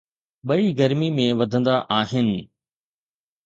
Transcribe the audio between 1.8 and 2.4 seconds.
آهن